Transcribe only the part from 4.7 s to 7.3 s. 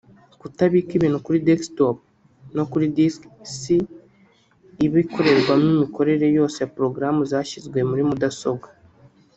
iba ikorerwamo imikorere yose ya porogaramu